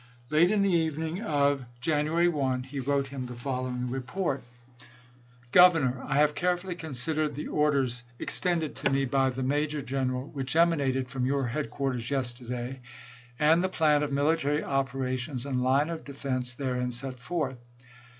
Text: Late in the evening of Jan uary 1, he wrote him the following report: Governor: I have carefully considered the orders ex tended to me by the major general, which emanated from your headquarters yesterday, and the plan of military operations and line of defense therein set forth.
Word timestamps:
Late 0.31 0.49
in 0.49 0.63
the 0.63 0.71
evening 0.71 1.21
of 1.21 1.63
Jan 1.79 2.07
uary 2.07 2.27
1, 2.31 2.63
he 2.63 2.79
wrote 2.79 3.09
him 3.09 3.27
the 3.27 3.35
following 3.35 3.87
report: 3.91 4.41
Governor: 5.51 6.01
I 6.03 6.15
have 6.15 6.33
carefully 6.33 6.73
considered 6.73 7.35
the 7.35 7.45
orders 7.49 8.01
ex 8.19 8.41
tended 8.41 8.75
to 8.77 8.89
me 8.89 9.05
by 9.05 9.29
the 9.29 9.43
major 9.43 9.79
general, 9.79 10.25
which 10.27 10.55
emanated 10.55 11.09
from 11.11 11.27
your 11.27 11.45
headquarters 11.45 12.09
yesterday, 12.09 12.79
and 13.37 13.63
the 13.63 13.69
plan 13.69 14.01
of 14.01 14.11
military 14.11 14.63
operations 14.63 15.45
and 15.45 15.61
line 15.61 15.91
of 15.91 16.03
defense 16.03 16.55
therein 16.55 16.91
set 16.91 17.19
forth. 17.19 17.59